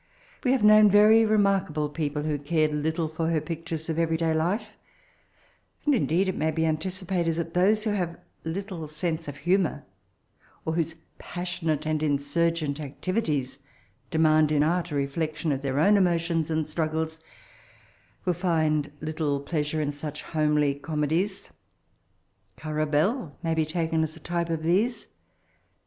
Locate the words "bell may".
22.89-23.53